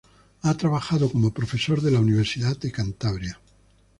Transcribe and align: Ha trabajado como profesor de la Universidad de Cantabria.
Ha 0.41 0.55
trabajado 0.57 1.11
como 1.11 1.29
profesor 1.31 1.79
de 1.81 1.91
la 1.91 1.99
Universidad 1.99 2.57
de 2.57 2.71
Cantabria. 2.71 3.39